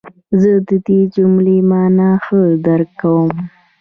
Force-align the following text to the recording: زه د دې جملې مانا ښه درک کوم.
زه 0.41 0.51
د 0.67 0.69
دې 0.85 0.99
جملې 1.15 1.57
مانا 1.69 2.11
ښه 2.25 2.41
درک 2.65 2.89
کوم. 3.01 3.31